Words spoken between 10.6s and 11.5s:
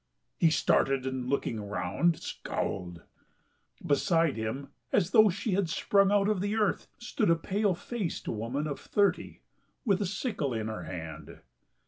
her hand.